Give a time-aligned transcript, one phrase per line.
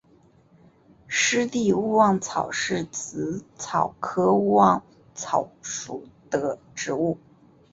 [1.07, 7.19] 湿地勿忘草是紫草科勿忘草属的植物。